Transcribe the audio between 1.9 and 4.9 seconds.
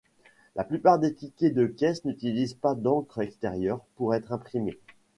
n'utilisent pas d'encre extérieure pour être imprimés.